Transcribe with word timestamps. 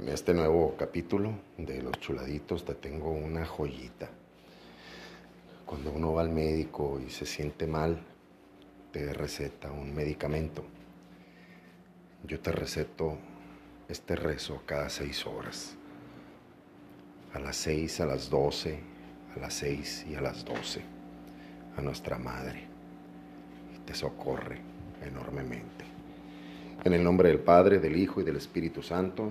En 0.00 0.08
este 0.08 0.32
nuevo 0.32 0.76
capítulo 0.78 1.30
de 1.58 1.82
Los 1.82 2.00
Chuladitos 2.00 2.64
te 2.64 2.74
tengo 2.74 3.10
una 3.10 3.44
joyita. 3.44 4.08
Cuando 5.66 5.92
uno 5.92 6.14
va 6.14 6.22
al 6.22 6.30
médico 6.30 6.98
y 7.06 7.10
se 7.10 7.26
siente 7.26 7.66
mal, 7.66 8.00
te 8.92 9.12
receta 9.12 9.70
un 9.70 9.94
medicamento. 9.94 10.64
Yo 12.26 12.40
te 12.40 12.50
receto 12.50 13.18
este 13.90 14.16
rezo 14.16 14.62
cada 14.64 14.88
seis 14.88 15.26
horas. 15.26 15.76
A 17.34 17.38
las 17.38 17.56
seis, 17.56 18.00
a 18.00 18.06
las 18.06 18.30
doce, 18.30 18.80
a 19.36 19.38
las 19.38 19.52
seis 19.52 20.06
y 20.10 20.14
a 20.14 20.22
las 20.22 20.46
doce. 20.46 20.80
A 21.76 21.82
nuestra 21.82 22.18
madre. 22.18 22.62
Te 23.84 23.94
socorre 23.94 24.62
enormemente. 25.04 25.84
En 26.84 26.94
el 26.94 27.04
nombre 27.04 27.28
del 27.28 27.40
Padre, 27.40 27.80
del 27.80 27.98
Hijo 27.98 28.22
y 28.22 28.24
del 28.24 28.36
Espíritu 28.36 28.82
Santo. 28.82 29.30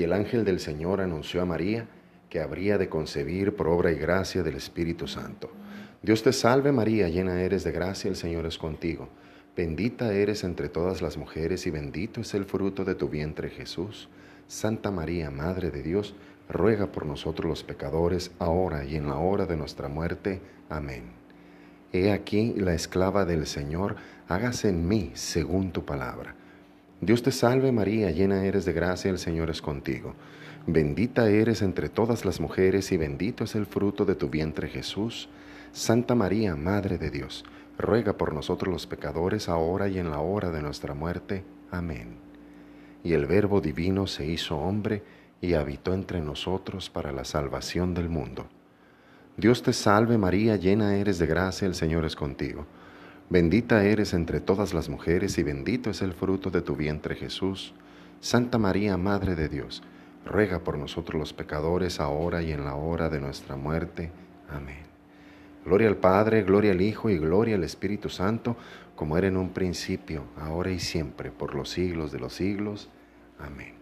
Y 0.00 0.04
el 0.04 0.14
ángel 0.14 0.46
del 0.46 0.60
Señor 0.60 1.02
anunció 1.02 1.42
a 1.42 1.44
María 1.44 1.86
que 2.30 2.40
habría 2.40 2.78
de 2.78 2.88
concebir 2.88 3.54
por 3.54 3.68
obra 3.68 3.92
y 3.92 3.96
gracia 3.96 4.42
del 4.42 4.56
Espíritu 4.56 5.06
Santo. 5.06 5.52
Dios 6.00 6.22
te 6.22 6.32
salve 6.32 6.72
María, 6.72 7.10
llena 7.10 7.42
eres 7.42 7.64
de 7.64 7.72
gracia, 7.72 8.08
el 8.08 8.16
Señor 8.16 8.46
es 8.46 8.56
contigo. 8.56 9.10
Bendita 9.54 10.14
eres 10.14 10.42
entre 10.42 10.70
todas 10.70 11.02
las 11.02 11.18
mujeres 11.18 11.66
y 11.66 11.70
bendito 11.70 12.22
es 12.22 12.32
el 12.32 12.46
fruto 12.46 12.86
de 12.86 12.94
tu 12.94 13.10
vientre 13.10 13.50
Jesús. 13.50 14.08
Santa 14.46 14.90
María, 14.90 15.30
Madre 15.30 15.70
de 15.70 15.82
Dios, 15.82 16.14
ruega 16.48 16.86
por 16.86 17.04
nosotros 17.04 17.46
los 17.46 17.62
pecadores, 17.62 18.30
ahora 18.38 18.86
y 18.86 18.96
en 18.96 19.06
la 19.06 19.18
hora 19.18 19.44
de 19.44 19.58
nuestra 19.58 19.88
muerte. 19.88 20.40
Amén. 20.70 21.10
He 21.92 22.10
aquí 22.10 22.54
la 22.56 22.72
esclava 22.72 23.26
del 23.26 23.46
Señor, 23.46 23.96
hágase 24.28 24.70
en 24.70 24.88
mí 24.88 25.10
según 25.12 25.72
tu 25.72 25.84
palabra. 25.84 26.36
Dios 27.00 27.22
te 27.22 27.32
salve 27.32 27.72
María, 27.72 28.10
llena 28.10 28.44
eres 28.44 28.66
de 28.66 28.74
gracia, 28.74 29.10
el 29.10 29.18
Señor 29.18 29.48
es 29.48 29.62
contigo. 29.62 30.14
Bendita 30.66 31.30
eres 31.30 31.62
entre 31.62 31.88
todas 31.88 32.26
las 32.26 32.40
mujeres 32.40 32.92
y 32.92 32.98
bendito 32.98 33.44
es 33.44 33.54
el 33.54 33.64
fruto 33.64 34.04
de 34.04 34.14
tu 34.14 34.28
vientre 34.28 34.68
Jesús. 34.68 35.30
Santa 35.72 36.14
María, 36.14 36.56
Madre 36.56 36.98
de 36.98 37.10
Dios, 37.10 37.44
ruega 37.78 38.18
por 38.18 38.34
nosotros 38.34 38.70
los 38.70 38.86
pecadores, 38.86 39.48
ahora 39.48 39.88
y 39.88 39.98
en 39.98 40.10
la 40.10 40.20
hora 40.20 40.50
de 40.50 40.60
nuestra 40.60 40.92
muerte. 40.92 41.42
Amén. 41.70 42.16
Y 43.02 43.14
el 43.14 43.24
Verbo 43.24 43.62
divino 43.62 44.06
se 44.06 44.26
hizo 44.26 44.58
hombre 44.58 45.02
y 45.40 45.54
habitó 45.54 45.94
entre 45.94 46.20
nosotros 46.20 46.90
para 46.90 47.12
la 47.12 47.24
salvación 47.24 47.94
del 47.94 48.10
mundo. 48.10 48.46
Dios 49.38 49.62
te 49.62 49.72
salve 49.72 50.18
María, 50.18 50.56
llena 50.56 50.96
eres 50.96 51.18
de 51.18 51.26
gracia, 51.26 51.66
el 51.66 51.74
Señor 51.74 52.04
es 52.04 52.14
contigo. 52.14 52.66
Bendita 53.32 53.84
eres 53.84 54.12
entre 54.12 54.40
todas 54.40 54.74
las 54.74 54.88
mujeres 54.88 55.38
y 55.38 55.44
bendito 55.44 55.90
es 55.90 56.02
el 56.02 56.14
fruto 56.14 56.50
de 56.50 56.62
tu 56.62 56.74
vientre 56.74 57.14
Jesús. 57.14 57.72
Santa 58.18 58.58
María, 58.58 58.96
Madre 58.96 59.36
de 59.36 59.48
Dios, 59.48 59.84
ruega 60.26 60.64
por 60.64 60.76
nosotros 60.76 61.16
los 61.16 61.32
pecadores, 61.32 62.00
ahora 62.00 62.42
y 62.42 62.50
en 62.50 62.64
la 62.64 62.74
hora 62.74 63.08
de 63.08 63.20
nuestra 63.20 63.54
muerte. 63.54 64.10
Amén. 64.48 64.82
Gloria 65.64 65.86
al 65.86 65.96
Padre, 65.96 66.42
gloria 66.42 66.72
al 66.72 66.80
Hijo 66.80 67.08
y 67.08 67.18
gloria 67.18 67.54
al 67.54 67.62
Espíritu 67.62 68.08
Santo, 68.08 68.56
como 68.96 69.16
era 69.16 69.28
en 69.28 69.36
un 69.36 69.50
principio, 69.50 70.24
ahora 70.36 70.72
y 70.72 70.80
siempre, 70.80 71.30
por 71.30 71.54
los 71.54 71.70
siglos 71.70 72.10
de 72.10 72.18
los 72.18 72.34
siglos. 72.34 72.90
Amén. 73.38 73.74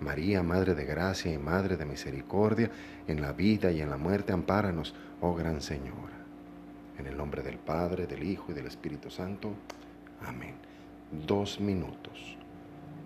María, 0.00 0.42
Madre 0.42 0.74
de 0.74 0.84
Gracia 0.84 1.32
y 1.32 1.38
Madre 1.38 1.76
de 1.76 1.86
Misericordia, 1.86 2.72
en 3.06 3.22
la 3.22 3.30
vida 3.34 3.70
y 3.70 3.80
en 3.80 3.90
la 3.90 3.98
muerte, 3.98 4.32
ampáranos, 4.32 4.96
oh 5.20 5.32
Gran 5.32 5.60
Señora. 5.60 6.23
En 6.98 7.06
el 7.06 7.16
nombre 7.16 7.42
del 7.42 7.58
Padre, 7.58 8.06
del 8.06 8.22
Hijo 8.22 8.52
y 8.52 8.54
del 8.54 8.66
Espíritu 8.66 9.10
Santo. 9.10 9.52
Amén. 10.20 10.54
Dos 11.26 11.60
minutos. 11.60 12.36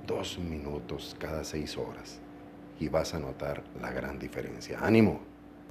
Dos 0.07 0.39
minutos 0.39 1.17
cada 1.19 1.45
seis 1.45 1.77
horas. 1.77 2.21
Y 2.81 2.89
vas 2.89 3.15
a 3.15 3.19
notar 3.19 3.65
la 3.81 3.91
gran 3.91 4.19
diferencia. 4.19 4.79
Ánimo. 4.81 5.21